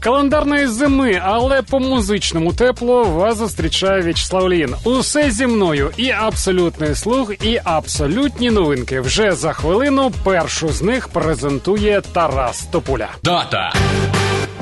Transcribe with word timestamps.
Календарної 0.00 0.66
зими, 0.66 1.22
але 1.24 1.62
по 1.62 1.80
музичному 1.80 2.52
тепло 2.52 3.04
вас 3.04 3.36
зустрічає 3.36 4.02
В'ячеслав 4.02 4.50
Лін. 4.52 4.74
Усе 4.84 5.30
зі 5.30 5.46
мною 5.46 5.90
і 5.96 6.10
абсолютний 6.10 6.94
слух, 6.94 7.32
і 7.44 7.60
абсолютні 7.64 8.50
новинки. 8.50 9.00
Вже 9.00 9.32
за 9.32 9.52
хвилину 9.52 10.12
першу 10.24 10.68
з 10.68 10.82
них 10.82 11.08
презентує 11.08 12.02
Тарас 12.12 12.62
Топуля. 12.62 13.08
Дата 13.24 13.72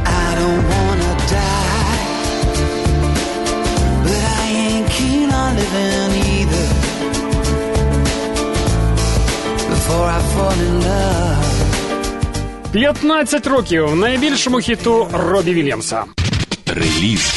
I 0.05 0.35
don't 0.41 0.65
wanna 0.73 1.13
die, 1.35 2.39
but 4.05 4.23
I 4.41 4.47
ain't 4.65 4.89
keen 4.97 5.29
on 5.43 5.51
living 5.61 6.13
either. 6.35 6.67
Before 9.73 10.09
I 10.17 10.21
fall 10.33 10.59
in 10.69 10.75
love. 10.89 11.48
15 12.73 13.47
років 13.47 13.97
найбільшому 13.97 14.59
хіту 14.59 15.09
Робі 15.13 15.55
Вільямса. 15.55 16.05
реліз. 16.67 17.35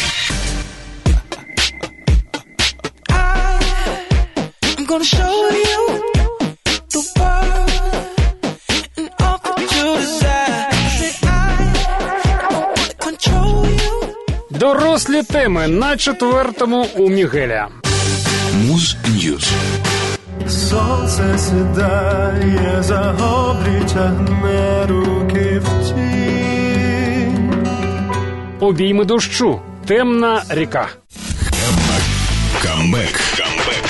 Дорослі 14.49 15.23
теми 15.23 15.67
на 15.67 15.97
четвертому 15.97 16.87
у 16.95 17.09
Мігеля. 17.09 17.67
Муз 18.65 18.95
Ньюз. 19.07 19.51
Сонце 20.51 21.37
сідає 21.37 22.77
за 22.83 23.11
обрій, 23.11 23.81
тягне 23.93 24.85
руки 24.89 25.61
в 25.65 25.87
тінь. 25.87 27.53
Обійми 28.59 29.05
дощу. 29.05 29.59
Темна 29.85 30.43
ріка. 30.49 30.87
Comeback. 32.63 33.19
Comeback. 33.37 33.85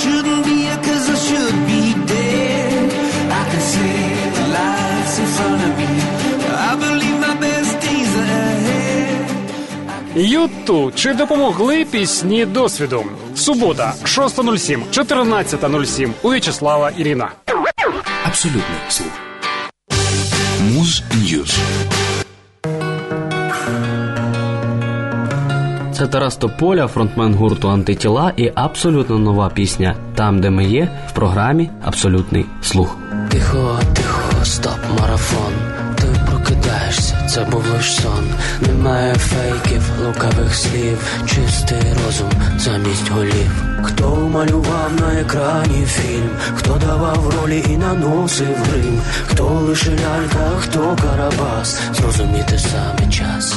Shouldn't 0.00 0.42
be 0.46 0.56
here 0.64 0.78
'cause 0.84 1.06
I 1.14 1.16
should 1.26 1.56
be 1.70 1.82
dead. 2.12 2.88
I 3.40 3.42
can 3.50 3.62
see 3.72 3.98
the 4.36 4.44
lights 4.56 5.14
in 5.22 5.28
front 5.36 5.60
of 5.68 5.72
me. 5.80 5.90
I 6.70 6.72
believe 6.84 7.18
my 7.26 7.34
best 7.44 7.72
days 7.84 8.12
are 8.22 8.30
ahead. 8.54 9.26
U2 10.16 10.92
чи 10.94 11.14
допомогли 11.14 11.84
пісні 11.84 12.44
досвіду? 12.46 13.04
Субота, 13.40 13.94
6.07, 14.04 14.80
14.07 14.92 16.10
у 16.22 16.30
В'ячеслава 16.30 16.90
Ірина. 16.90 17.28
Абсолютний 18.24 18.78
слух. 18.88 19.12
Муз 20.74 21.02
News. 21.14 21.58
Це 25.92 26.06
Тарас 26.06 26.36
Тополя, 26.36 26.86
фронтмен 26.86 27.34
гурту 27.34 27.70
Антитіла 27.70 28.32
і 28.36 28.52
абсолютно 28.54 29.18
нова 29.18 29.50
пісня 29.54 29.96
Там, 30.14 30.40
де 30.40 30.50
ми 30.50 30.64
є, 30.64 30.88
в 31.08 31.12
програмі 31.12 31.70
Абсолютний 31.84 32.46
слух. 32.62 32.96
Тихо, 33.30 33.78
тихо, 33.94 34.44
стоп, 34.44 34.78
марафон. 35.00 35.79
Це 37.34 37.44
був 37.44 37.64
лиш 37.72 37.94
сон. 37.94 38.34
Немає 38.60 39.14
фейків, 39.14 39.82
лукавих 40.04 40.54
слів, 40.54 40.98
чистий 41.26 41.94
розум 42.04 42.30
замість 42.58 43.10
голів. 43.10 43.64
Хто 43.82 44.16
малював 44.16 44.90
на 45.00 45.20
екрані 45.20 45.86
фільм, 45.86 46.30
хто 46.54 46.74
давав 46.86 47.34
ролі 47.36 47.64
і 47.68 47.76
наносив 47.76 48.56
грим, 48.70 49.00
хто 49.26 49.44
лише 49.44 49.90
лялька, 49.90 50.50
хто 50.60 50.96
карабас, 51.02 51.80
зрозуміти 51.92 52.58
саме 52.58 53.12
час. 53.12 53.54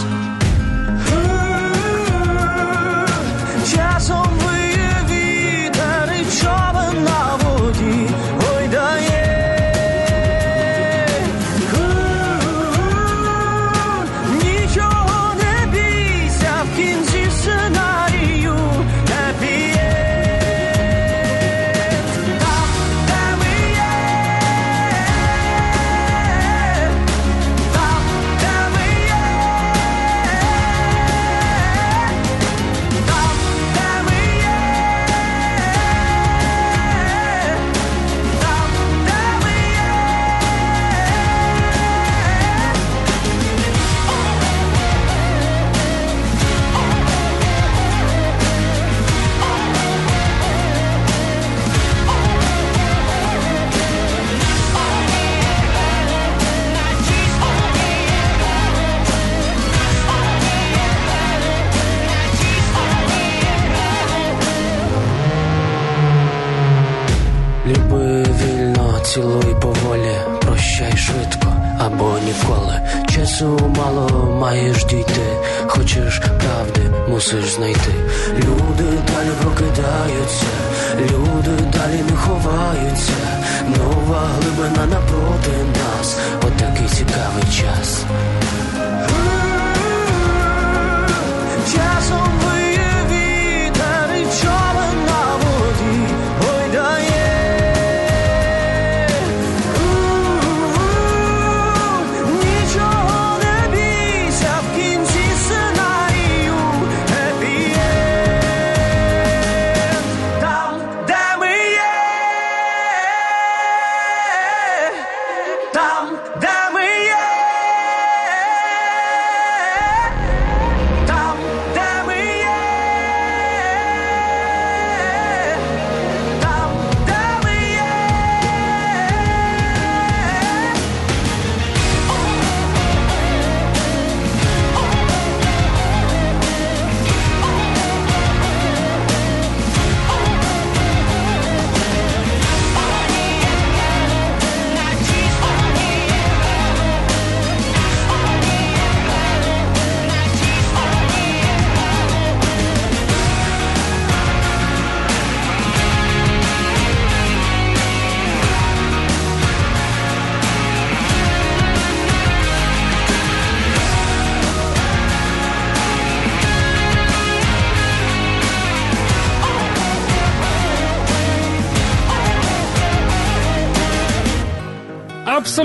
Часом 3.75 4.42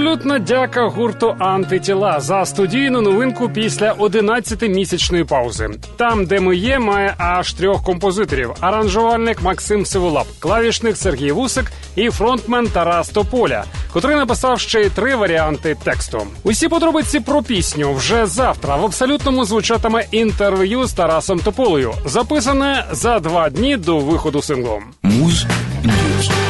Абсолютно 0.08 0.38
дяка 0.38 0.88
гурту 0.88 1.37
антитіла 1.38 2.20
за 2.20 2.44
студійну 2.44 3.00
новинку 3.00 3.49
після 3.49 3.93
11-місячної 3.93 5.25
паузи. 5.25 5.70
Там, 5.96 6.26
де 6.26 6.40
ми 6.40 6.56
є, 6.56 6.78
має 6.78 7.14
аж 7.19 7.52
трьох 7.52 7.82
композиторів: 7.84 8.50
аранжувальник 8.60 9.43
Максим 9.43 9.87
Сиволап, 9.87 10.26
клавішник 10.38 10.96
Сергій 10.96 11.32
Вусик 11.32 11.72
і 11.96 12.10
фронтмен 12.10 12.66
Тарас 12.66 13.08
Тополя, 13.08 13.64
котрий 13.93 14.16
написав 14.16 14.60
ще 14.60 14.81
й 14.81 14.90
три 14.90 15.14
варіанти 15.14 15.76
тексту. 15.84 16.26
Усі 16.43 16.69
подробиці 16.69 17.20
про 17.20 17.43
пісню 17.43 17.94
вже 17.94 18.26
завтра 18.26 18.76
в 18.76 18.84
абсолютному 18.84 19.44
звучатиме 19.44 20.05
інтерв'ю 20.10 20.87
з 20.87 20.93
Тарасом 20.93 21.38
Тополею, 21.38 21.93
записане 22.05 22.84
за 22.93 23.20
два 23.20 23.50
дні 23.50 23.76
до 23.76 23.99
виходу 23.99 24.43
синглу. 24.43 24.82
Муз 25.02 25.46
Ньюз. 25.84 26.48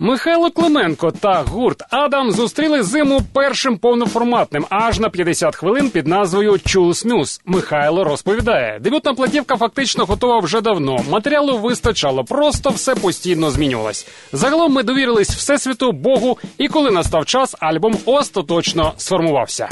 Михайло 0.00 0.50
Клименко 0.50 1.10
та 1.10 1.42
гурт 1.42 1.82
Адам 1.90 2.30
зустріли 2.30 2.82
зиму 2.82 3.22
першим 3.32 3.78
повноформатним 3.78 4.66
аж 4.70 5.00
на 5.00 5.10
50 5.10 5.56
хвилин 5.56 5.90
під 5.90 6.06
назвою 6.06 6.58
Чулс 6.58 7.04
Мюз. 7.04 7.40
Михайло 7.44 8.04
розповідає, 8.04 8.78
дебютна 8.80 9.14
платівка 9.14 9.56
фактично 9.56 10.04
готова 10.04 10.38
вже 10.38 10.60
давно. 10.60 10.98
Матеріалу 11.10 11.58
вистачало, 11.58 12.24
просто 12.24 12.70
все 12.70 12.94
постійно 12.94 13.50
змінювалось. 13.50 14.08
Загалом 14.32 14.72
ми 14.72 14.82
довірились 14.82 15.30
всесвіту, 15.30 15.92
Богу, 15.92 16.38
і 16.58 16.68
коли 16.68 16.90
настав 16.90 17.26
час, 17.26 17.56
альбом 17.60 17.96
остаточно 18.06 18.92
сформувався. 18.96 19.68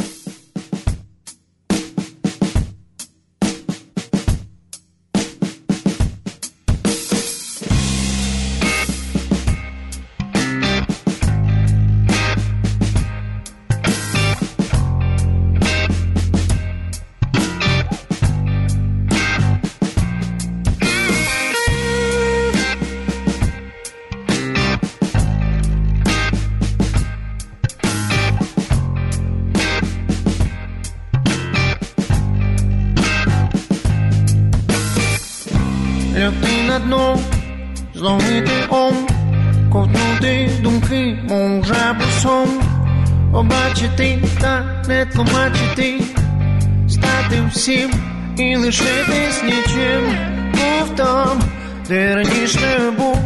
Всім 47.67 47.91
і 48.39 48.57
лишитись 48.57 49.43
нічим, 49.43 50.17
був 50.53 50.97
там, 50.97 51.43
де 51.89 52.15
раніше 52.15 52.93
був, 52.99 53.19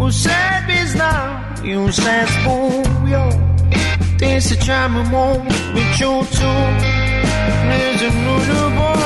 усе 0.00 0.62
пізнав 0.66 1.40
і 1.64 1.76
усе 1.76 2.26
збув 2.30 3.08
я 3.10 3.32
Тисячами 4.18 5.02
мов 5.02 5.42
відчув 5.74 6.26
цю 6.30 6.52
неземну 7.68 8.38
любов. 8.48 8.99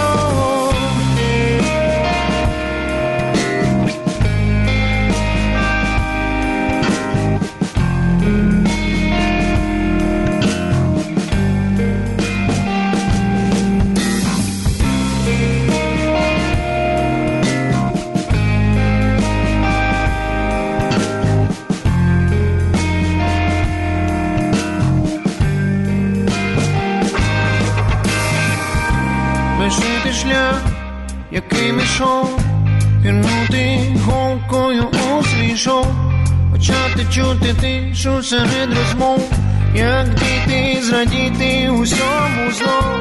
Почати 37.14 37.54
чути 37.54 37.92
що 37.94 38.22
серед 38.22 38.68
розмов, 38.78 39.30
як 39.74 40.08
діти 40.14 40.82
зрадіти 40.82 41.70
усьому 41.70 42.50
зло, 42.52 42.98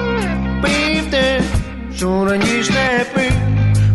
пив 0.61 1.11
те, 1.11 1.41
що 1.95 2.25
раніше 2.25 2.73
не 2.73 3.05
пив, 3.13 3.33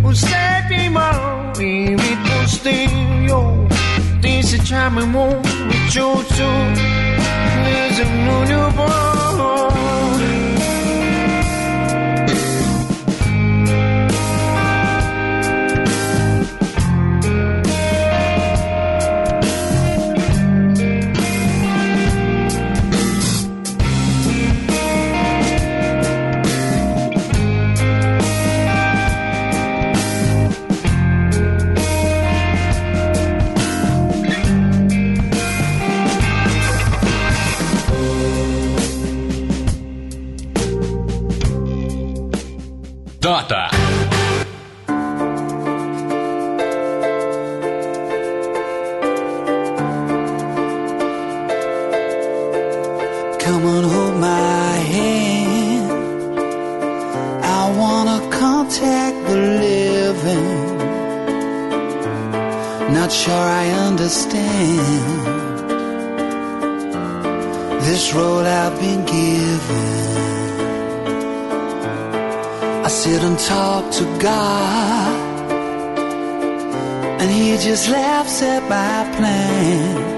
усе 0.04 0.66
піймав 0.68 1.60
і 1.60 1.96
відпустив 1.96 2.88
тисячами 4.22 5.04
мов 5.06 5.46
відчув 5.68 6.24
цю 6.36 6.48
неземну 7.64 8.44
любов. 8.44 8.97
Hold 54.08 54.20
my 54.20 54.72
hand. 54.94 55.90
I 57.44 57.62
wanna 57.80 58.18
contact 58.30 59.16
the 59.28 59.36
living. 59.64 60.78
Not 62.94 63.10
sure 63.12 63.46
I 63.62 63.66
understand 63.88 65.18
this 67.86 68.14
road 68.14 68.46
I've 68.46 68.78
been 68.80 69.04
given. 69.04 70.16
I 72.84 72.88
sit 72.88 73.22
and 73.22 73.38
talk 73.38 73.92
to 73.98 74.04
God, 74.18 75.50
and 77.20 77.30
He 77.30 77.56
just 77.58 77.88
laughs 77.90 78.42
at 78.42 78.62
my 78.68 78.98
plans. 79.16 80.17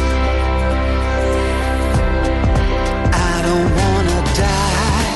Don't 3.51 3.71
wanna 3.83 4.19
die, 4.43 5.07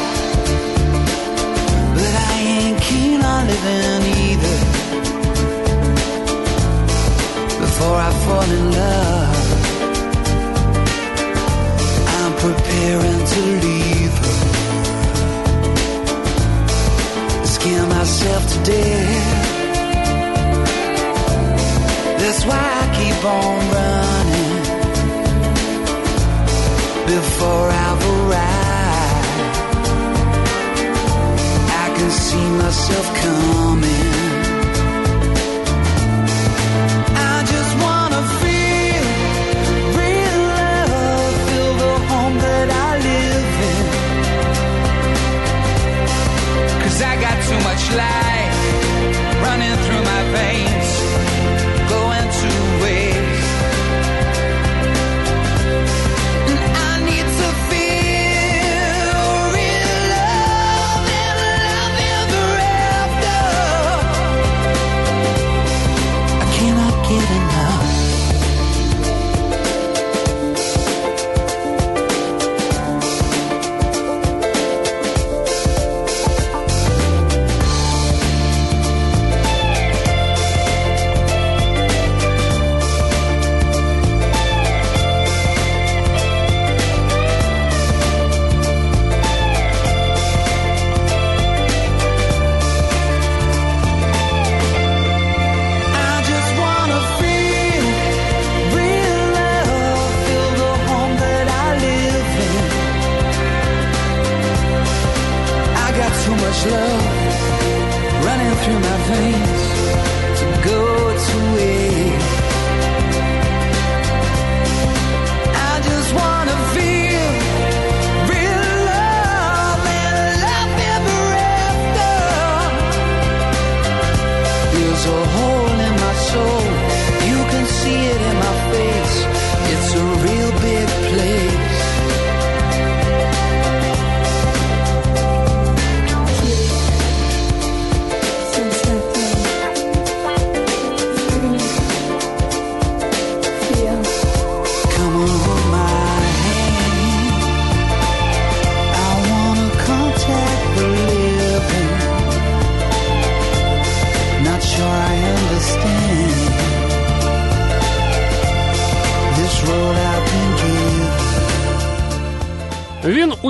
but 1.96 2.14
I 2.32 2.34
ain't 2.56 2.80
keen 2.88 3.20
on 3.34 3.42
living 3.52 4.04
either. 4.24 4.58
Before 7.64 7.98
I 8.08 8.12
fall 8.26 8.48
in 8.58 8.66
love, 8.82 9.38
I'm 12.18 12.34
preparing 12.46 13.22
to 13.34 13.42
leave 13.66 14.16
her. 14.24 14.38
Scare 17.56 17.88
myself 17.98 18.42
to 18.52 18.58
death. 18.72 19.40
That's 22.22 22.42
why 22.50 22.64
I 22.82 22.86
keep 22.98 23.20
on 23.38 23.58
running 23.76 24.55
forever 27.22 28.06
rivalry 28.30 28.55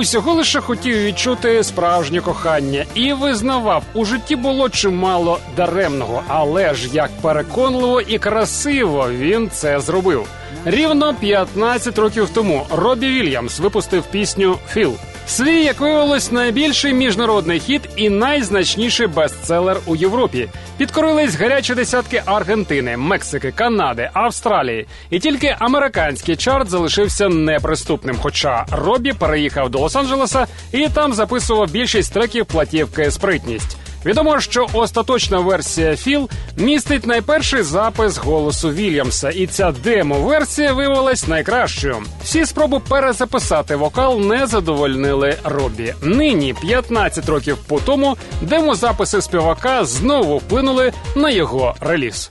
усього 0.06 0.34
лише 0.34 0.60
хотів 0.60 0.96
відчути 0.96 1.64
справжнє 1.64 2.20
кохання 2.20 2.84
і 2.94 3.12
визнавав, 3.12 3.82
у 3.94 4.04
житті 4.04 4.36
було 4.36 4.68
чимало 4.68 5.38
даремного, 5.56 6.22
але 6.28 6.74
ж 6.74 6.88
як 6.92 7.10
переконливо 7.22 8.00
і 8.00 8.18
красиво 8.18 9.08
він 9.10 9.50
це 9.50 9.80
зробив. 9.80 10.26
Рівно 10.64 11.14
15 11.14 11.98
років 11.98 12.30
тому 12.34 12.66
Робі 12.70 13.08
Вільямс 13.08 13.58
випустив 13.58 14.02
пісню 14.02 14.58
Філ. 14.68 14.94
Свій, 15.26 15.64
як 15.64 15.80
виявилось, 15.80 16.32
найбільший 16.32 16.94
міжнародний 16.94 17.60
хіт 17.60 17.82
і 17.96 18.10
найзначніший 18.10 19.06
бестселер 19.06 19.76
у 19.86 19.96
Європі. 19.96 20.48
Підкорились 20.78 21.34
гарячі 21.34 21.74
десятки 21.74 22.22
Аргентини, 22.26 22.96
Мексики, 22.96 23.52
Канади, 23.52 24.10
Австралії. 24.12 24.86
І 25.10 25.18
тільки 25.18 25.56
американський 25.58 26.36
чарт 26.36 26.70
залишився 26.70 27.28
неприступним. 27.28 28.16
Хоча 28.22 28.66
Робі 28.72 29.12
переїхав 29.12 29.70
до 29.70 29.78
Лос-Анджелеса 29.78 30.46
і 30.72 30.88
там 30.88 31.12
записував 31.12 31.70
більшість 31.70 32.12
треків 32.12 32.46
платівки 32.46 33.10
Спритність. 33.10 33.76
Відомо, 34.06 34.40
що 34.40 34.66
остаточна 34.72 35.38
версія 35.38 35.96
Філ 35.96 36.28
містить 36.56 37.06
найперший 37.06 37.62
запис 37.62 38.18
голосу 38.18 38.70
Вільямса, 38.70 39.30
і 39.30 39.46
ця 39.46 39.72
демо-версія 39.72 40.72
виявилась 40.72 41.28
найкращою. 41.28 41.96
Всі 42.22 42.46
спроби 42.46 42.80
перезаписати 42.88 43.76
вокал 43.76 44.20
не 44.20 44.46
задовольнили 44.46 45.36
Робі. 45.44 45.94
Нині, 46.02 46.54
15 46.62 47.28
років 47.28 47.56
по 47.68 47.80
тому, 47.80 48.16
демозаписи 48.42 49.22
співака 49.22 49.84
знову 49.84 50.38
вплинули 50.38 50.92
на 51.16 51.30
його 51.30 51.74
реліз. 51.80 52.30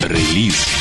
Реліз. 0.00 0.71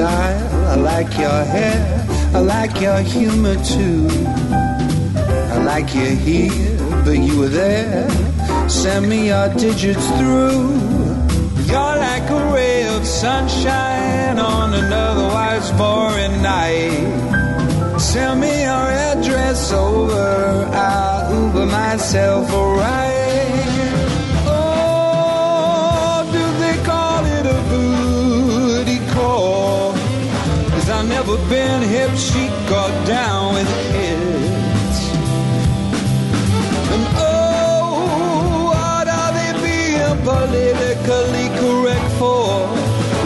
Style, 0.00 0.66
I 0.74 0.76
like 0.76 1.12
your 1.18 1.40
hair, 1.54 1.80
I 2.34 2.40
like 2.56 2.80
your 2.80 3.00
humor 3.00 3.56
too. 3.72 4.08
I 5.54 5.58
like 5.72 5.94
you 5.94 6.10
here, 6.28 6.76
but 7.04 7.18
you 7.26 7.34
were 7.40 7.54
there. 7.64 8.08
Send 8.68 9.02
me 9.10 9.18
your 9.32 9.48
digits 9.64 10.06
through. 10.16 10.64
You're 11.70 11.96
like 12.08 12.26
a 12.38 12.40
ray 12.54 12.88
of 12.96 13.04
sunshine 13.04 14.38
on 14.38 14.68
an 14.80 14.90
otherwise 15.08 15.68
boring 15.80 16.36
night. 16.40 17.98
Send 17.98 18.40
me 18.40 18.54
your 18.68 18.86
address 19.10 19.70
over, 19.70 20.28
I'll 20.72 21.22
Uber 21.40 21.66
myself 21.66 22.50
a 22.50 22.64
ride. 22.80 23.19
Never 31.30 31.48
been 31.48 31.82
hip 31.82 32.10
chic 32.16 32.50
or 32.72 32.90
down 33.06 33.54
with 33.54 33.68
kids. 33.92 34.98
And 36.92 37.06
oh, 37.18 38.64
what 38.66 39.06
are 39.06 39.32
they 39.38 39.52
being 39.62 40.24
politically 40.24 41.48
correct 41.60 42.10
for? 42.18 42.66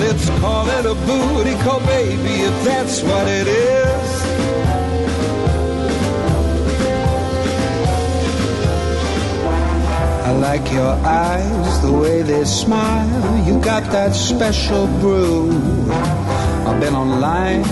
Let's 0.05 0.29
call 0.41 0.69
it 0.69 0.85
a 0.85 0.95
booty 1.07 1.55
call, 1.63 1.81
baby, 1.81 2.43
if 2.45 2.65
that's 2.65 3.03
what 3.03 3.27
it 3.27 3.47
is. 3.47 4.23
I 10.27 10.33
like 10.33 10.71
your 10.71 10.95
eyes, 11.07 11.81
the 11.81 11.93
way 11.93 12.21
they 12.21 12.45
smile. 12.45 13.47
You 13.47 13.59
got 13.63 13.91
that 13.93 14.15
special 14.15 14.89
brew. 15.01 16.14
I've 16.67 16.81
been 16.81 16.95
online 16.95 17.63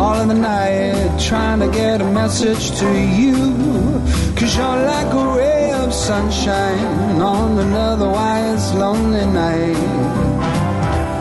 all 0.00 0.16
of 0.20 0.26
the 0.26 0.34
night 0.34 1.20
trying 1.20 1.60
to 1.60 1.68
get 1.68 2.00
a 2.00 2.04
message 2.04 2.76
to 2.80 2.90
you. 3.20 3.36
Cause 4.36 4.56
you're 4.56 4.82
like 4.94 5.12
a 5.14 5.36
ray 5.38 5.70
of 5.72 5.94
sunshine 5.94 7.22
on 7.22 7.58
an 7.58 7.72
otherwise 7.72 8.74
lonely 8.74 9.24
night. 9.26 9.76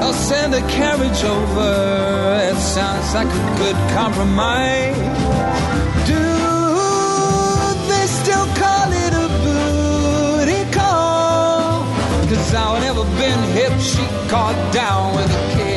I'll 0.01 0.13
send 0.13 0.55
a 0.55 0.61
carriage 0.61 1.23
over. 1.23 2.39
It 2.49 2.57
sounds 2.57 3.13
like 3.13 3.27
a 3.27 3.45
good 3.61 3.77
compromise. 3.93 4.97
Do 6.09 6.23
they 7.91 8.07
still 8.21 8.47
call 8.61 8.89
it 9.05 9.13
a 9.25 9.27
booty 9.43 10.63
call? 10.71 11.85
Cause 12.27 12.55
I've 12.55 12.81
never 12.81 13.03
been 13.21 13.41
hip, 13.53 13.79
she 13.79 14.03
caught 14.29 14.57
down 14.73 15.15
with 15.15 15.29
a 15.29 15.55
kiss. 15.55 15.72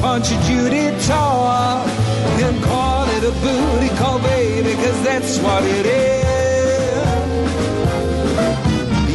Bunch 0.00 0.32
of 0.32 0.40
Judy 0.42 0.90
talk 1.06 1.86
and 1.86 2.62
call 2.64 3.06
it 3.08 3.24
a 3.24 3.32
booty 3.40 3.88
call, 3.96 4.18
baby, 4.18 4.74
cause 4.74 5.02
that's 5.04 5.38
what 5.38 5.62
it 5.64 5.86
is. 5.86 6.22
B 9.06 9.12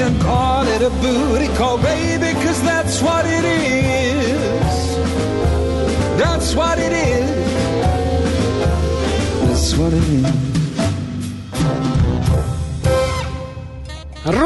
and 0.00 0.20
call 0.20 0.66
it 0.66 0.82
a 0.82 0.90
booty 0.90 1.48
call, 1.56 1.78
baby, 1.78 2.32
cause 2.44 2.60
that's 2.62 3.00
what 3.02 3.24
it 3.26 3.44
is. 3.44 4.96
That's 6.18 6.54
what 6.54 6.78
it 6.78 6.92
is. 6.92 7.30
That's 9.46 9.76
what 9.76 9.92
it 9.92 10.02
is. 10.02 10.59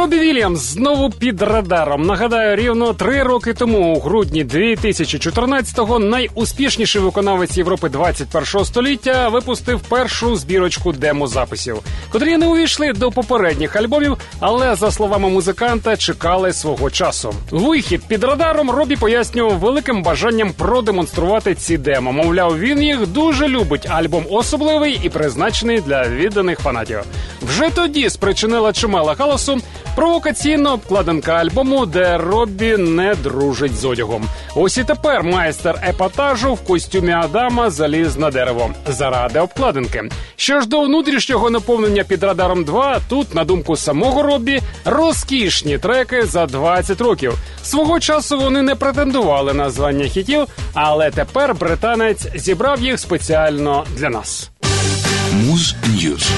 Робі 0.04 0.18
Вільямс 0.18 0.60
знову 0.60 1.10
під 1.10 1.42
радаром. 1.42 2.02
Нагадаю, 2.02 2.56
рівно 2.56 2.92
три 2.92 3.22
роки 3.22 3.54
тому, 3.54 3.94
у 3.94 4.00
грудні 4.00 4.44
2014-го, 4.44 5.98
найуспішніший 5.98 7.02
виконавець 7.02 7.56
Європи 7.56 7.88
21-го 7.88 8.64
століття 8.64 9.28
випустив 9.28 9.80
першу 9.80 10.36
збірочку 10.36 10.92
демозаписів, 10.92 11.78
котрі 12.10 12.36
не 12.36 12.46
увійшли 12.46 12.92
до 12.92 13.10
попередніх 13.10 13.76
альбомів, 13.76 14.16
але 14.40 14.74
за 14.74 14.90
словами 14.90 15.28
музиканта 15.28 15.96
чекали 15.96 16.52
свого 16.52 16.90
часу. 16.90 17.34
Вихід 17.50 18.02
під 18.08 18.24
радаром 18.24 18.70
Робі 18.70 18.96
пояснював 18.96 19.58
великим 19.58 20.02
бажанням 20.02 20.52
продемонструвати 20.52 21.54
ці 21.54 21.78
демо. 21.78 22.12
Мовляв, 22.12 22.58
він 22.58 22.82
їх 22.82 23.06
дуже 23.06 23.48
любить. 23.48 23.86
Альбом 23.90 24.24
особливий 24.30 25.00
і 25.02 25.08
призначений 25.08 25.80
для 25.80 26.08
відданих 26.08 26.58
фанатів. 26.58 27.00
Вже 27.42 27.70
тоді 27.70 28.10
спричинила 28.10 28.72
чимало 28.72 29.14
галасу 29.18 29.60
провокаційна 29.94 30.72
обкладинка 30.72 31.32
альбому, 31.32 31.86
де 31.86 32.18
Роббі 32.18 32.76
не 32.76 33.14
дружить 33.14 33.76
з 33.76 33.84
одягом. 33.84 34.24
Ось 34.54 34.78
і 34.78 34.84
тепер 34.84 35.22
майстер 35.22 35.80
епатажу 35.88 36.54
в 36.54 36.60
костюмі 36.60 37.12
Адама 37.12 37.70
заліз 37.70 38.16
на 38.16 38.30
дерево 38.30 38.70
заради 38.86 39.40
обкладинки. 39.40 40.02
Що 40.36 40.60
ж 40.60 40.68
до 40.68 40.80
внутрішнього 40.80 41.50
наповнення 41.50 42.04
під 42.04 42.22
радаром 42.22 42.64
2, 42.64 43.00
тут, 43.08 43.34
на 43.34 43.44
думку 43.44 43.76
самого 43.76 44.22
Роббі, 44.22 44.60
розкішні 44.84 45.78
треки 45.78 46.26
за 46.26 46.46
20 46.46 47.00
років. 47.00 47.34
Свого 47.62 48.00
часу 48.00 48.38
вони 48.38 48.62
не 48.62 48.74
претендували 48.74 49.54
на 49.54 49.70
звання 49.70 50.04
хітів, 50.04 50.46
але 50.74 51.10
тепер 51.10 51.54
британець 51.54 52.26
зібрав 52.34 52.80
їх 52.80 53.00
спеціально 53.00 53.84
для 53.96 54.10
нас. 54.10 54.50
Муз 55.32 55.74
News. 55.86 56.30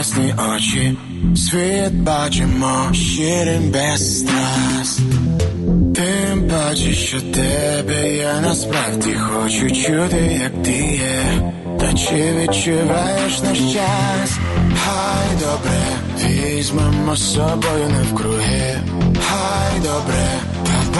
Власні 0.00 0.34
очі. 0.54 0.96
Світ 1.36 1.94
бачимо 1.94 2.88
щирим 2.92 3.70
без 3.70 4.18
страст. 4.18 5.00
Тим 5.94 6.48
паче, 6.48 6.92
що 6.92 7.20
тебе 7.20 8.16
я 8.16 8.40
насправді 8.40 9.14
хочу 9.14 9.70
чути, 9.70 10.40
як 10.42 10.62
ти 10.62 10.72
є. 10.72 11.42
Та 11.80 11.92
чи 11.92 12.32
відчуваєш 12.34 13.42
наш 13.42 13.58
час? 13.58 14.38
Хай 14.84 15.36
добре, 15.40 15.80
візьмемо 16.24 17.16
з 17.16 17.34
собою 17.34 17.88
навкруги. 17.98 18.78
Хай 19.28 19.80
добре, 19.80 20.28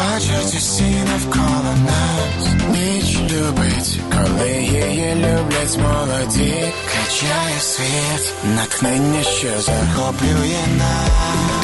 побачать 0.01 0.55
усі 0.57 1.05
навколо 1.13 1.75
нас. 1.87 2.49
Ніч 2.69 3.19
любить, 3.19 4.01
коли 4.11 4.51
її 4.51 5.15
люблять 5.15 5.79
молоді. 5.79 6.65
Качає 6.93 7.61
світ, 7.61 8.35
натхнення, 8.57 9.23
що 9.23 9.61
захоплює 9.61 10.65
нас. 10.79 11.60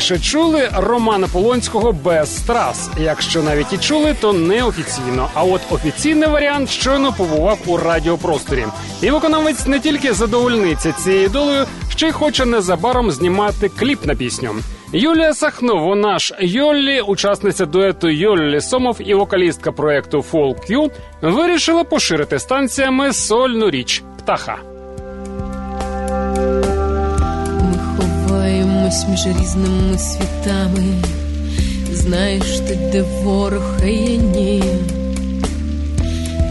Раніше 0.00 0.18
чули 0.18 0.70
Романа 0.76 1.28
Полонського 1.32 1.92
без 1.92 2.36
страс. 2.36 2.90
Якщо 3.00 3.42
навіть 3.42 3.72
і 3.72 3.78
чули, 3.78 4.16
то 4.20 4.32
неофіційно. 4.32 5.28
А 5.34 5.44
от 5.44 5.60
офіційний 5.70 6.28
варіант 6.28 6.70
щойно 6.70 7.12
побував 7.12 7.58
у 7.66 7.76
радіопросторі. 7.76 8.66
І 9.02 9.10
виконавець 9.10 9.66
не 9.66 9.80
тільки 9.80 10.12
задовольниться 10.12 10.92
цією 10.92 11.28
долею, 11.28 11.66
ще 11.88 12.08
й 12.08 12.12
хоче 12.12 12.44
незабаром 12.44 13.10
знімати 13.10 13.68
кліп 13.68 14.06
на 14.06 14.14
пісню. 14.14 14.50
Юлія 14.92 15.34
Сахно, 15.34 15.76
вона 15.76 16.18
ж 16.18 16.36
Йоллі, 16.40 17.00
учасниця 17.00 17.66
дуету 17.66 18.08
Йоллі 18.08 18.60
Сомов 18.60 18.96
і 19.00 19.14
вокалістка 19.14 19.72
проекту 19.72 20.24
Q, 20.32 20.90
вирішила 21.22 21.84
поширити 21.84 22.38
станціями 22.38 23.12
сольну 23.12 23.70
річ 23.70 24.02
птаха. 24.18 24.69
Ховаємось 28.90 29.08
між 29.08 29.36
різними 29.36 29.98
світами. 29.98 31.02
Знаєш 31.92 32.60
ти, 32.68 32.78
де 32.92 33.02
ворог, 33.02 33.76
я 33.82 34.16
ні. 34.16 34.62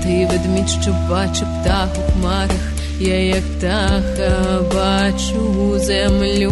Ти 0.03 0.27
ведмідь, 0.31 0.69
що 0.69 0.95
бачив 1.09 1.47
птах 1.61 1.89
у 1.97 2.11
хмарах, 2.11 2.73
я 2.99 3.19
як 3.19 3.43
птаха 3.43 4.61
бачу 4.73 5.79
землю 5.79 6.51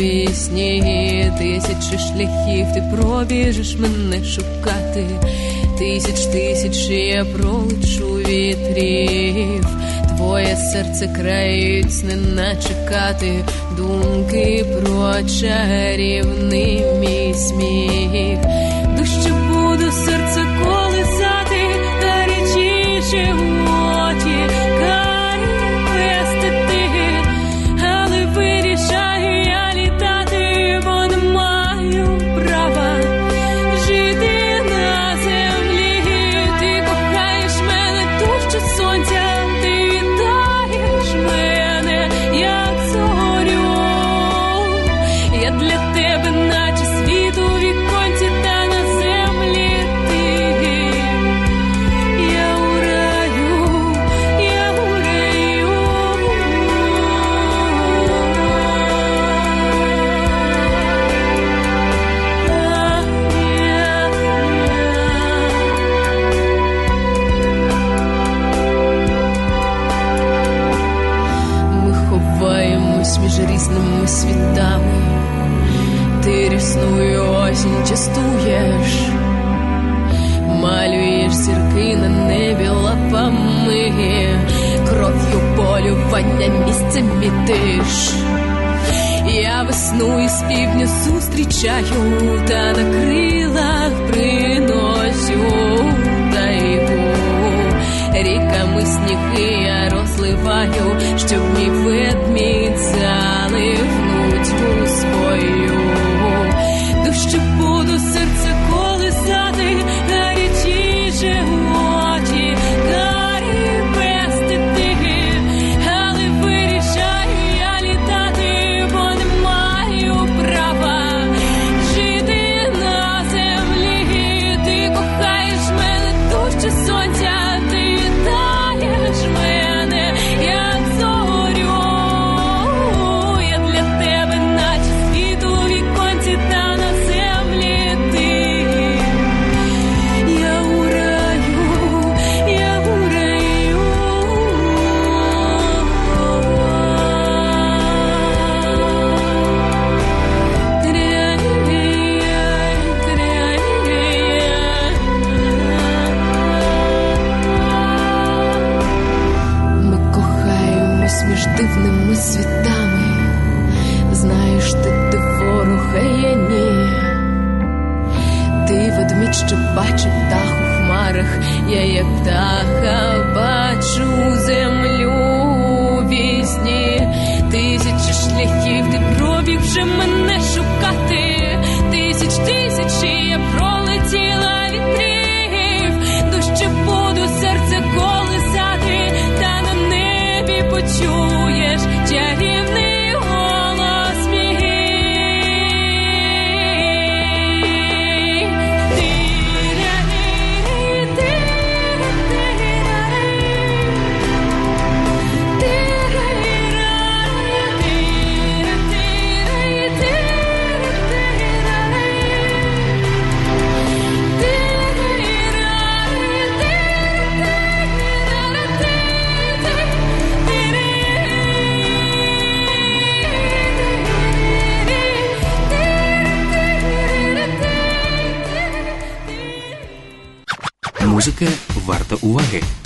вісні. 0.00 1.32
Тисячі 1.38 1.98
шляхів 1.98 2.66
ти 2.74 2.82
пробіжиш 2.96 3.76
мене 3.76 4.24
шукати. 4.24 5.06
Тисяч 5.78 6.26
тисяч 6.26 6.88
я 6.88 7.24
пролечу 7.24 8.06
вітрів. 8.06 9.66
Твоє 10.22 10.56
серце 10.56 11.08
крають, 11.16 12.04
не 12.04 12.16
начекати 12.16 13.44
думки 13.76 14.64
про 14.82 15.14
чарівний 15.22 16.84
мій 17.00 17.34
сміх. 17.34 18.38
Дужче 18.96 19.32
буду 19.48 19.92
серце 19.92 20.46
колисати, 20.64 21.60
гарячіше 22.02 23.34
в 23.34 23.91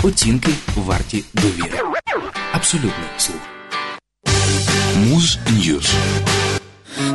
оцінки 0.07 0.51
варті 0.77 1.25
довіри. 1.35 1.79
Абсолютний 2.53 2.92
слух. 3.19 3.40
Муз 4.97 5.38
Ньюз. 5.51 5.95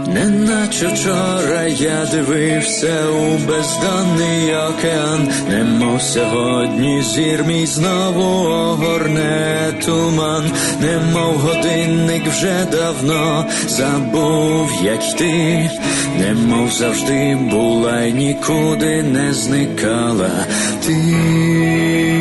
Неначе 0.08 0.88
вчора 0.88 1.64
я 1.68 2.06
дивився 2.12 3.10
у 3.10 3.38
бездонний 3.38 4.56
океан, 4.56 5.30
немов 5.50 6.02
сьогодні 6.02 7.02
зір 7.02 7.44
мій 7.44 7.66
знову 7.66 8.24
огорне 8.50 9.74
туман, 9.86 10.52
немов 10.82 11.38
годинник 11.38 12.28
вже 12.28 12.66
давно 12.72 13.46
забув, 13.68 14.72
як 14.84 15.14
йти, 15.14 15.72
немов 16.20 16.72
завжди 16.72 17.38
була 17.52 18.02
й 18.02 18.14
нікуди 18.14 19.04
не 19.04 19.34
зникала 19.34 20.46
ти. 20.86 22.21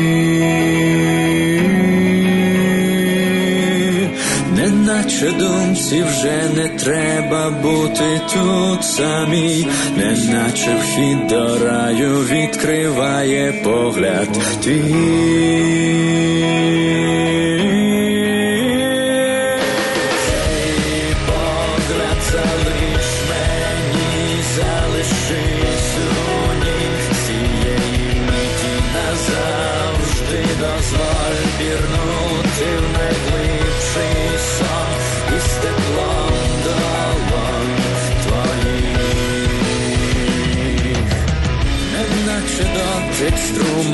Неначе 5.21 5.39
думці 5.39 6.03
вже 6.03 6.49
не 6.55 6.69
треба 6.69 7.49
бути 7.49 8.21
тут 8.33 8.83
самій, 8.83 9.67
неначе 9.97 10.75
вхід 10.81 11.27
до 11.27 11.59
раю 11.65 12.09
відкриває 12.09 13.51
погляд 13.63 14.29
твій. 14.63 14.93
Цей 20.25 21.15
погляд 21.27 22.21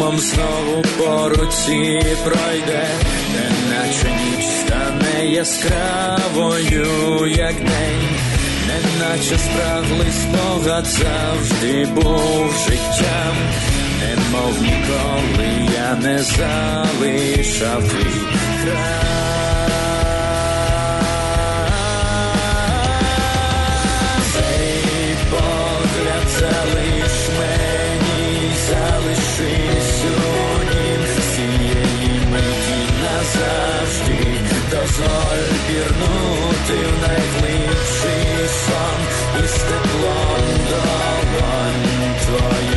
струмом 0.08 0.20
знову 0.20 0.82
по 0.98 1.30
руці 1.30 2.02
пройде, 2.26 2.88
неначе 3.34 4.12
ніч 4.12 4.46
стане 4.46 5.26
яскравою, 5.26 7.28
як 7.28 7.56
день, 7.56 8.10
неначе 8.68 9.38
спраглий 9.38 10.12
спогад 10.12 10.86
завжди 10.86 11.86
був 11.86 12.54
життям, 12.66 13.36
немов 14.00 14.62
ніколи 14.62 15.70
я 15.76 15.96
не 15.96 16.20
залишав 16.20 17.84
твій. 17.84 18.22
Цей 24.34 25.16
погляд 25.32 26.28
залиш 26.40 27.30
мені, 27.40 28.52
залишись 28.70 29.67
дозволь 34.98 35.58
пірнути 35.68 36.88
в 36.88 37.02
найглибший 37.02 38.48
сон 38.48 39.44
із 39.44 39.52
теплом 39.52 40.44
долонь 40.70 42.16
твоїх. 42.26 42.77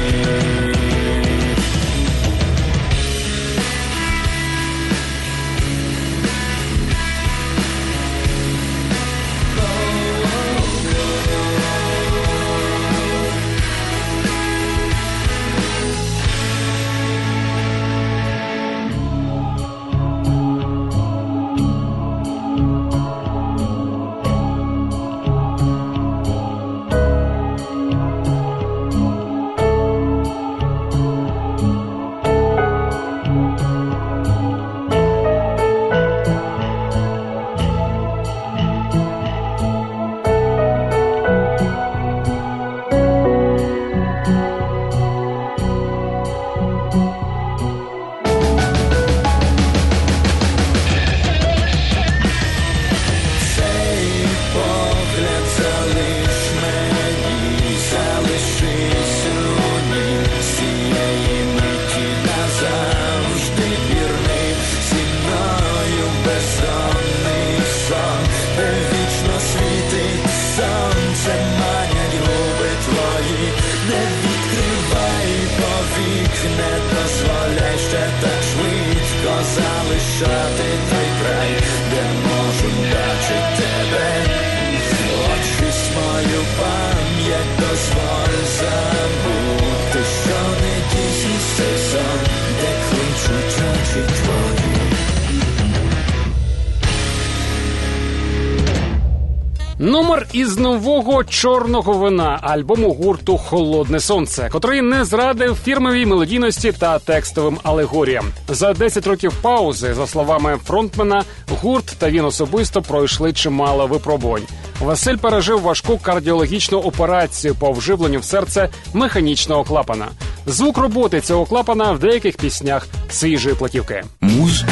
Чорного 101.25 101.93
вина 101.93 102.39
альбому 102.43 102.93
гурту 102.93 103.39
Холодне 103.39 104.01
сонце, 104.01 104.49
котрий 104.53 104.83
не 104.83 105.05
зрадив 105.05 105.57
фірмовій 105.65 106.07
мелодійності 106.07 106.73
та 106.73 106.99
текстовим 106.99 107.59
алегоріям. 107.63 108.25
За 108.49 108.73
10 108.73 109.07
років 109.07 109.33
паузи, 109.43 109.95
за 109.95 110.07
словами 110.07 110.59
фронтмена, 110.67 111.25
гурт 111.63 111.97
та 111.99 112.11
він 112.11 112.25
особисто 112.25 112.83
пройшли 112.83 113.33
чимало 113.33 113.87
випробувань. 113.87 114.43
Василь 114.81 115.17
пережив 115.17 115.61
важку 115.61 115.99
кардіологічну 115.99 116.79
операцію 116.79 117.55
по 117.55 117.73
вживленню 117.73 118.19
в 118.19 118.25
серце 118.25 118.69
механічного 118.95 119.65
клапана. 119.65 120.09
Звук 120.47 120.79
роботи 120.79 121.21
цього 121.21 121.45
клапана 121.45 121.93
в 121.93 121.99
деяких 121.99 122.37
піснях 122.37 122.87
свіжої 123.11 123.55
платівки. 123.55 124.05
Муз. 124.21 124.65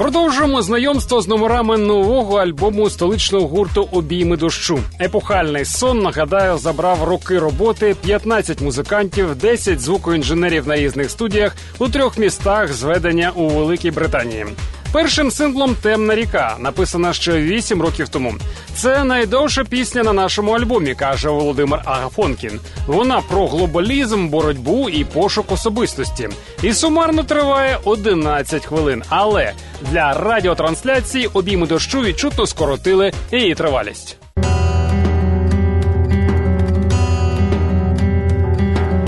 Продовжуємо 0.00 0.62
знайомство 0.62 1.22
з 1.22 1.28
номерами 1.28 1.78
нового 1.78 2.36
альбому 2.36 2.90
столичного 2.90 3.48
гурту 3.48 3.88
Обійми 3.92 4.36
дощу. 4.36 4.78
Епохальний 5.00 5.64
сон 5.64 5.98
нагадаю 5.98 6.58
забрав 6.58 7.04
роки 7.04 7.38
роботи, 7.38 7.96
15 8.02 8.60
музикантів, 8.60 9.34
10 9.34 9.80
звукоінженерів 9.80 10.68
на 10.68 10.76
різних 10.76 11.10
студіях 11.10 11.56
у 11.78 11.88
трьох 11.88 12.18
містах 12.18 12.72
зведення 12.72 13.30
у 13.34 13.48
Великій 13.48 13.90
Британії. 13.90 14.46
Першим 14.92 15.30
синглом 15.30 15.74
Темна 15.74 16.14
ріка 16.14 16.56
написана 16.58 17.12
ще 17.12 17.32
8 17.32 17.82
років 17.82 18.08
тому. 18.08 18.34
Це 18.74 19.04
найдовша 19.04 19.64
пісня 19.64 20.02
на 20.02 20.12
нашому 20.12 20.52
альбомі, 20.52 20.94
каже 20.94 21.28
Володимир 21.28 21.80
Агафонкін. 21.84 22.60
Вона 22.86 23.20
про 23.20 23.48
глобалізм, 23.48 24.28
боротьбу 24.28 24.88
і 24.88 25.04
пошук 25.04 25.52
особистості. 25.52 26.28
І 26.62 26.72
сумарно 26.72 27.22
триває 27.22 27.78
11 27.84 28.66
хвилин. 28.66 29.02
Але 29.08 29.52
для 29.90 30.12
радіотрансляції 30.12 31.26
обійми 31.32 31.66
дощу 31.66 32.00
відчутно 32.00 32.46
скоротили 32.46 33.12
її 33.32 33.54
тривалість. 33.54 34.16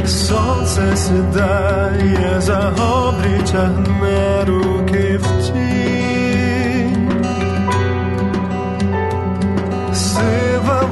Сонце 0.06 0.96
сідає 0.96 2.40
за 2.40 2.72
тягне 3.52 4.44
руки 4.46 4.91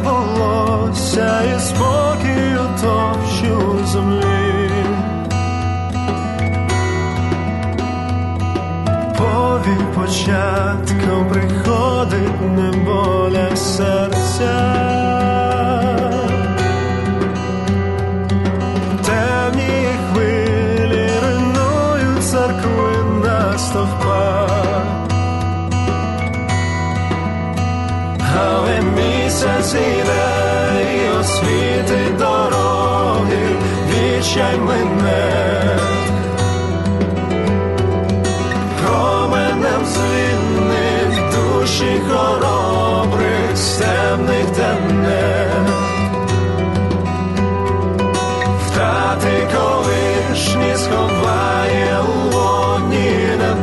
волосся 0.05 1.43
і 1.57 1.61
спокій 1.61 2.57
у 2.57 2.81
товщу 2.81 3.87
землі. 3.87 4.85
Повім 9.19 9.87
початком 9.95 11.29
приходить 11.31 12.41
неболя 12.57 13.57
серця. 13.57 15.30
сіре 29.71 31.11
освіти 31.21 32.01
дороги, 32.19 33.43
вічай 33.89 34.59
мене, 34.59 35.79
променем 38.83 39.85
звільни 39.87 40.91
душі 41.33 42.01
хоробрих, 42.09 43.57
стемних 43.57 44.47
темних. 44.57 45.51
втрати 48.67 49.49
колишні 49.55 50.75
сховає 50.77 51.99
у 52.01 52.37
лоні, 52.37 53.13
не 53.39 53.55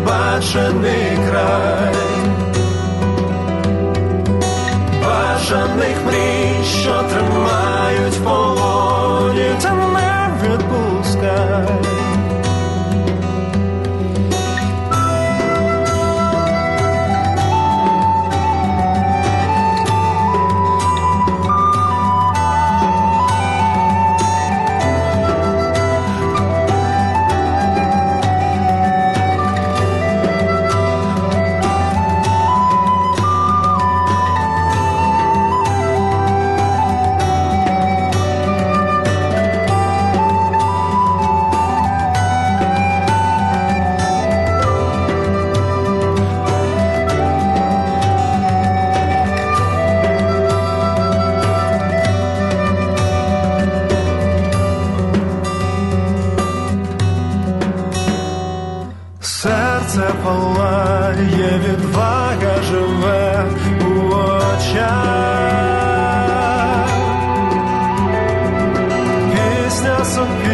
of 70.20 70.47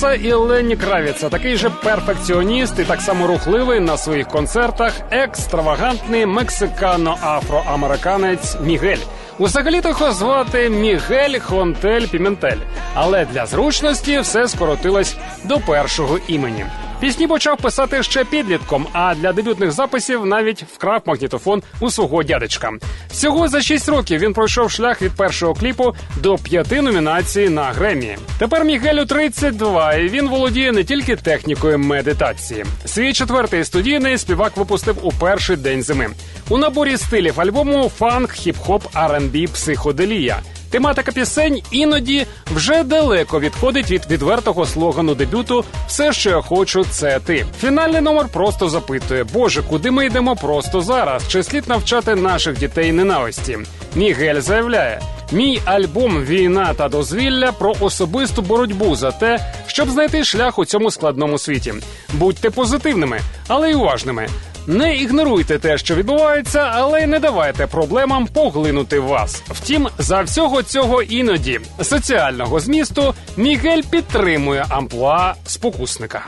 Кравіца 0.00 0.28
і 0.28 0.32
Лені 0.32 0.76
Кравіца, 0.76 1.28
такий 1.28 1.56
же 1.56 1.70
перфекціоніст 1.70 2.78
і 2.78 2.84
так 2.84 3.00
само 3.00 3.26
рухливий 3.26 3.80
на 3.80 3.96
своїх 3.96 4.28
концертах, 4.28 4.92
екстравагантний 5.10 6.26
мексикано-афроамериканець 6.26 8.56
Мігель. 8.60 8.98
Усагалі 9.38 9.80
його 9.84 10.12
звати 10.12 10.70
Мігель 10.70 11.38
Хонтель 11.38 12.06
Піментель, 12.06 12.60
але 12.94 13.24
для 13.24 13.46
зручності 13.46 14.18
все 14.18 14.48
скоротилось 14.48 15.16
до 15.44 15.58
першого 15.58 16.18
імені. 16.28 16.64
Пісні 17.04 17.26
почав 17.26 17.56
писати 17.56 18.02
ще 18.02 18.24
підлітком, 18.24 18.86
а 18.92 19.14
для 19.14 19.32
дебютних 19.32 19.72
записів 19.72 20.26
навіть 20.26 20.62
вкрав 20.62 21.02
магнітофон 21.06 21.62
у 21.80 21.90
свого 21.90 22.22
дядечка. 22.22 22.72
Всього 23.10 23.48
за 23.48 23.62
6 23.62 23.88
років 23.88 24.20
він 24.20 24.32
пройшов 24.32 24.70
шлях 24.70 25.02
від 25.02 25.12
першого 25.12 25.54
кліпу 25.54 25.94
до 26.16 26.36
п'яти 26.36 26.82
номінацій 26.82 27.48
на 27.48 27.62
Гремі. 27.62 28.16
Тепер 28.38 28.64
Мігелю 28.64 29.04
32, 29.04 29.94
і 29.94 30.08
він 30.08 30.28
володіє 30.28 30.72
не 30.72 30.84
тільки 30.84 31.16
технікою 31.16 31.78
медитації. 31.78 32.64
Свій 32.84 33.12
четвертий 33.12 33.64
студійний 33.64 34.18
співак 34.18 34.56
випустив 34.56 34.96
у 35.02 35.12
перший 35.12 35.56
день 35.56 35.82
зими. 35.82 36.06
У 36.48 36.58
наборі 36.58 36.96
стилів 36.96 37.40
альбому 37.40 37.92
фанк, 37.98 38.30
хіп-хоп, 38.30 38.80
R&B, 38.94 39.52
психоделія. 39.52 40.38
Тематика 40.74 41.12
пісень 41.12 41.62
іноді 41.70 42.26
вже 42.46 42.84
далеко 42.84 43.40
відходить 43.40 43.90
від 43.90 44.10
відвертого 44.10 44.66
слогану 44.66 45.14
дебюту 45.14 45.64
Все, 45.86 46.12
що 46.12 46.30
я 46.30 46.40
хочу, 46.40 46.84
це 46.84 47.20
ти. 47.20 47.46
Фінальний 47.60 48.00
номер 48.00 48.28
просто 48.28 48.68
запитує: 48.68 49.24
Боже, 49.24 49.62
куди 49.62 49.90
ми 49.90 50.06
йдемо 50.06 50.36
просто 50.36 50.80
зараз? 50.80 51.28
Чи 51.28 51.42
слід 51.42 51.68
навчати 51.68 52.14
наших 52.14 52.58
дітей 52.58 52.92
ненависті? 52.92 53.58
Мігель 53.94 54.40
заявляє. 54.40 55.00
Мій 55.32 55.60
альбом 55.64 56.24
Війна 56.24 56.74
та 56.74 56.88
дозвілля 56.88 57.52
про 57.52 57.74
особисту 57.80 58.42
боротьбу 58.42 58.96
за 58.96 59.10
те, 59.10 59.52
щоб 59.66 59.90
знайти 59.90 60.24
шлях 60.24 60.58
у 60.58 60.64
цьому 60.64 60.90
складному 60.90 61.38
світі. 61.38 61.74
Будьте 62.12 62.50
позитивними, 62.50 63.20
але 63.48 63.70
й 63.70 63.74
уважними. 63.74 64.28
Не 64.66 64.96
ігноруйте 64.96 65.58
те, 65.58 65.78
що 65.78 65.94
відбувається, 65.94 66.70
але 66.72 67.06
не 67.06 67.18
давайте 67.18 67.66
проблемам 67.66 68.26
поглинути 68.26 68.98
вас. 68.98 69.42
Втім, 69.48 69.88
за 69.98 70.22
всього 70.22 70.62
цього 70.62 71.02
іноді 71.02 71.60
соціального 71.82 72.60
змісту 72.60 73.14
Мігель 73.36 73.82
підтримує 73.90 74.66
амплуа 74.68 75.34
спокусника. 75.46 76.26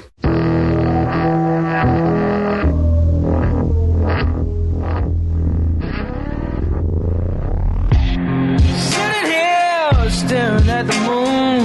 Staring 10.27 10.69
at 10.79 10.87
the 10.91 10.99
moon, 11.07 11.56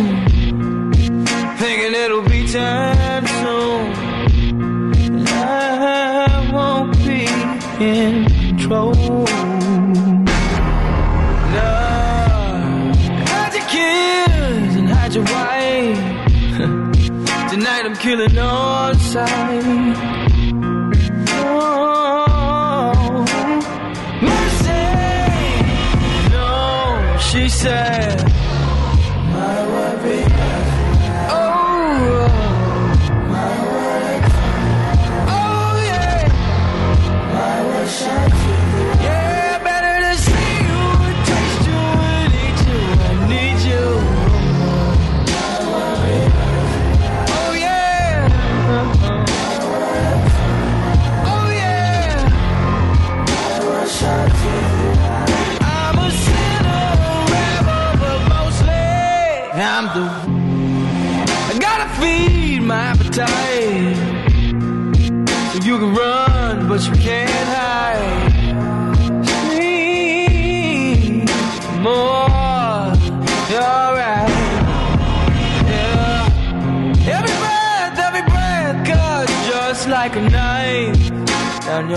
killing 18.02 18.38
on 18.40 19.00
sight. 19.00 20.11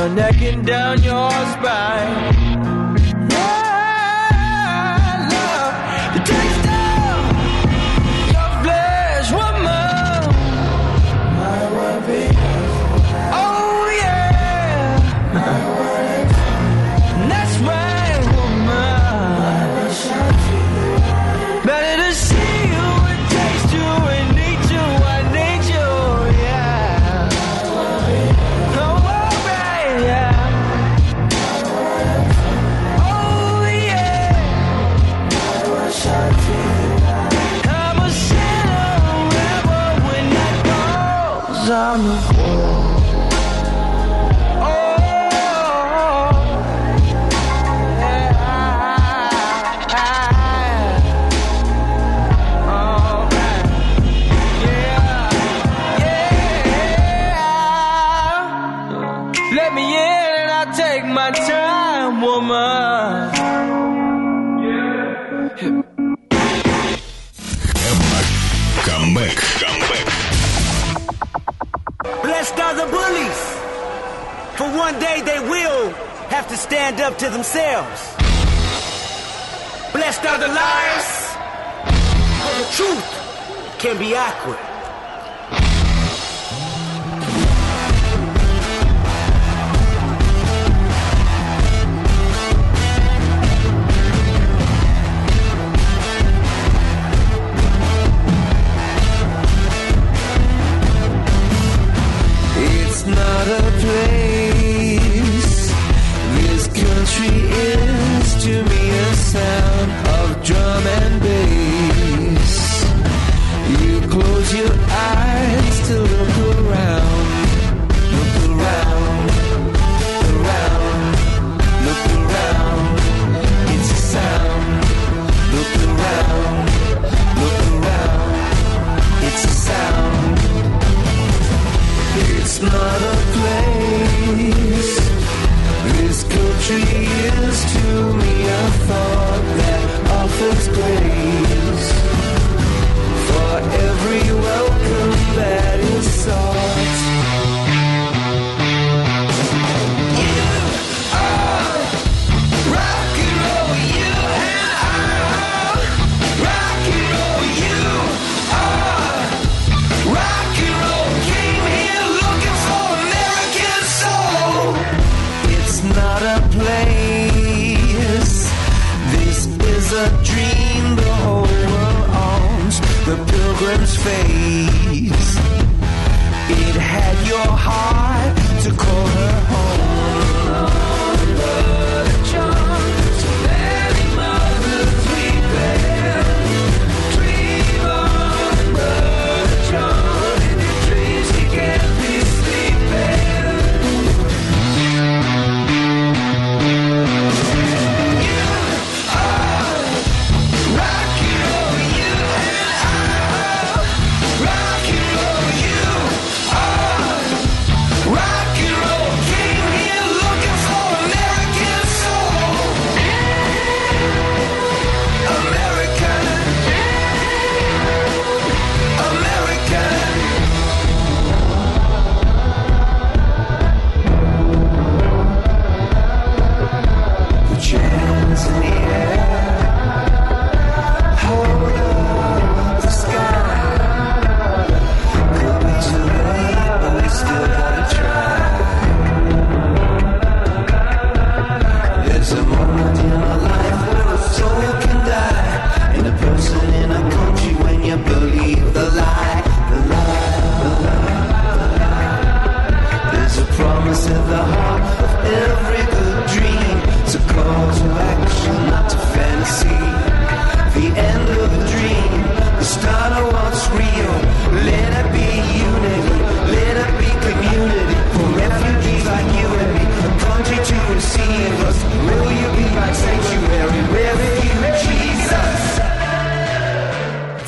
Neck 0.09 0.43
and 0.43 0.67
down 0.67 1.03
your 1.03 1.31
spine. 1.31 2.34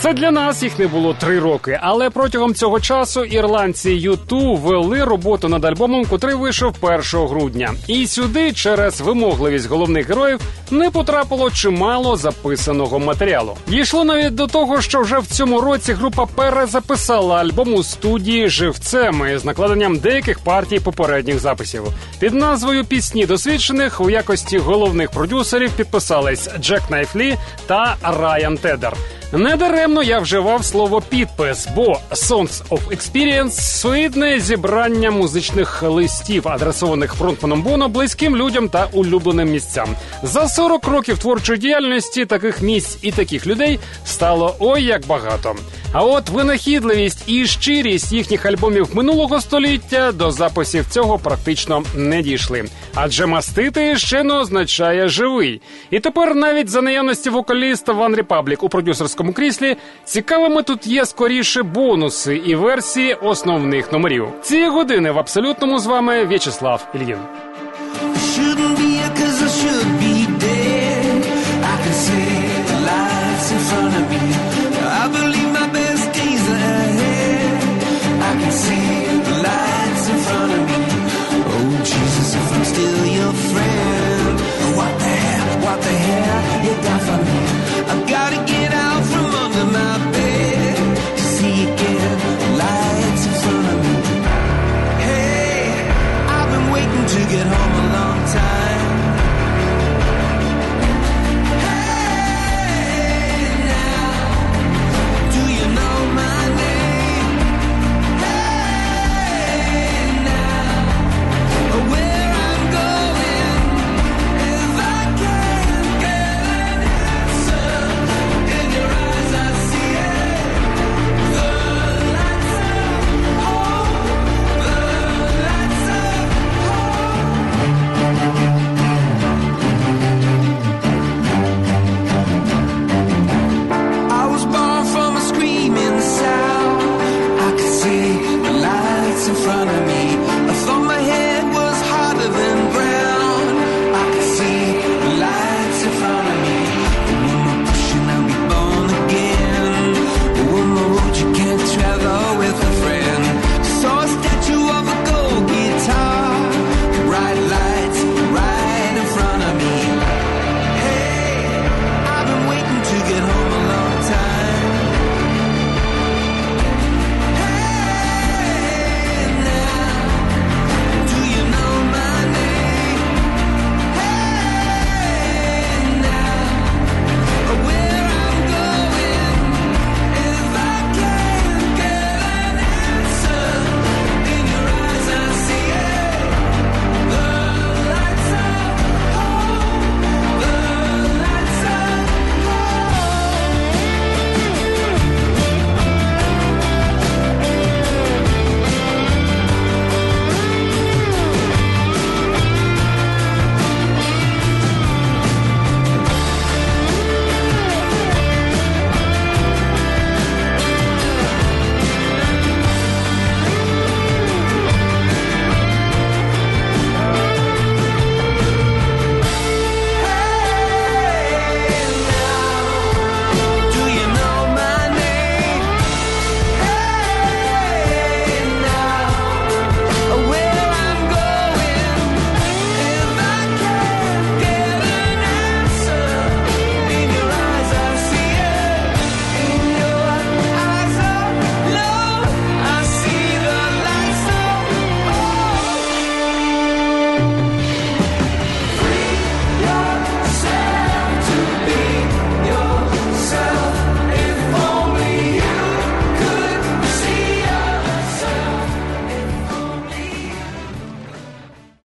Це 0.07 0.12
для 0.12 0.30
нас 0.30 0.62
їх 0.62 0.78
не 0.78 0.86
було 0.86 1.14
три 1.14 1.38
роки, 1.40 1.78
але 1.82 2.11
протягом 2.11 2.54
цього 2.54 2.80
часу 2.80 3.24
ірландці 3.24 4.11
U2 4.11 4.61
вели 4.61 5.04
роботу 5.04 5.48
над 5.48 5.64
альбомом, 5.64 6.04
котрий 6.04 6.34
вийшов 6.34 6.74
1 6.80 7.00
грудня. 7.12 7.74
І 7.86 8.07
сюди, 8.07 8.52
через 8.52 9.00
вимогливість 9.00 9.68
головних 9.68 10.09
героїв, 10.09 10.40
не 10.70 10.90
потрапило 10.90 11.50
чимало 11.50 12.16
записаного 12.16 12.98
матеріалу. 12.98 13.57
Дійшло 13.68 14.04
навіть 14.04 14.34
до 14.34 14.46
того, 14.46 14.80
що 14.80 15.00
вже 15.00 15.18
в 15.18 15.26
цьому 15.26 15.61
році 15.61 15.92
група 15.92 16.26
перезаписала 16.26 17.36
альбом 17.36 17.74
у 17.74 17.82
студії 17.82 18.48
живцем 18.48 19.38
з 19.38 19.44
накладенням 19.44 19.98
деяких 19.98 20.38
партій 20.38 20.80
попередніх 20.80 21.38
записів. 21.38 21.82
Під 22.18 22.34
назвою 22.34 22.84
пісні 22.84 23.26
досвідчених 23.26 24.00
у 24.00 24.11
якості 24.11 24.59
головних 24.59 25.11
продюсерів 25.11 25.70
підписались 25.70 26.48
Джек 26.61 26.82
Найфлі 26.90 27.36
та 27.66 27.96
Райан 28.02 28.57
Тедер. 28.57 28.92
Недаремно 29.33 30.03
я 30.03 30.20
вживав 30.20 30.64
слово 30.64 31.01
підпис, 31.01 31.68
бо 31.74 32.01
Songs 32.11 32.68
of 32.68 32.81
Experience– 32.91 33.51
своєрідне 33.51 34.41
зібрання 34.41 35.11
музичних 35.11 35.83
листів, 35.83 36.49
адресованих 36.49 37.14
фронтманом 37.14 37.62
Боно 37.62 37.89
близьким 37.89 38.37
людям 38.37 38.68
та 38.68 38.89
улюбленим 38.93 39.51
місцям. 39.51 39.89
За 40.22 40.49
40 40.49 40.89
років 40.89 41.18
творчої 41.18 41.59
діяльності 41.59 42.27
таких 42.27 42.62
місць 42.62 42.99
і 43.03 43.12
таких 43.12 43.47
людей 43.47 43.79
стало 44.05 44.57
ой 44.59 44.85
як 44.85 45.07
багато. 45.07 45.55
А 45.93 46.05
от 46.05 46.29
винахідливість 46.29 47.29
і 47.29 47.47
щирість 47.47 48.12
їхніх 48.12 48.47
альбомів 48.47 48.89
минулого 48.93 49.41
століття 49.41 50.12
до 50.12 50.31
записів 50.31 50.87
цього 50.91 51.18
практично 51.18 51.83
не 51.95 52.22
дійшли. 52.22 52.64
Адже 52.95 53.27
мастити 53.27 53.97
ще 53.97 54.22
не 54.22 54.35
означає 54.35 55.09
живий. 55.09 55.61
І 55.91 56.01
тепер 56.01 56.35
навіть 56.35 56.68
за 56.68 56.83
наявності 56.83 57.31
вокаліста 57.31 57.93
One 57.93 58.16
Republic 58.16 58.57
у 58.61 58.68
продюсерському 58.68 59.15
кріслі 59.32 59.76
цікавими 60.04 60.62
тут 60.62 60.86
є 60.86 61.06
скоріше 61.06 61.62
бонуси 61.62 62.36
і 62.36 62.54
версії 62.54 63.14
основних 63.14 63.92
номерів. 63.92 64.28
Цієї 64.42 64.68
години 64.68 65.10
в 65.10 65.18
абсолютному 65.18 65.78
з 65.78 65.86
вами 65.86 66.24
В'ячеслав 66.24 66.88
Ільїн. 66.94 67.18